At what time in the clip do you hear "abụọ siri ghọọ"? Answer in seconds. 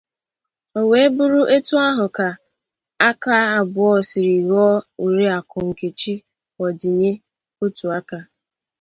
3.57-4.71